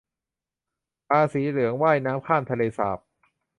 [1.09, 2.99] ปลาสีเหลืองว่ายน้ำข้ามทะเลสาบ